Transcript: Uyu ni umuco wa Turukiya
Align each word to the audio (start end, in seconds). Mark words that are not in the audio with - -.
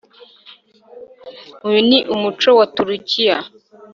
Uyu 1.67 1.79
ni 1.89 1.99
umuco 2.13 2.49
wa 2.59 2.65
Turukiya 2.75 3.37